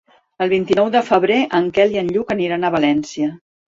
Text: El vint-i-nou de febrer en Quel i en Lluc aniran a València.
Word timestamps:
El 0.45 0.49
vint-i-nou 0.53 0.87
de 0.95 1.01
febrer 1.11 1.37
en 1.59 1.67
Quel 1.75 1.93
i 1.97 2.01
en 2.03 2.09
Lluc 2.17 2.33
aniran 2.37 2.67
a 2.67 2.73
València. 2.77 3.31